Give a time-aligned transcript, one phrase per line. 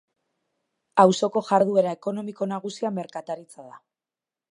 [1.03, 3.79] Auzoko jarduera ekonomiko nagusia merkataritza da.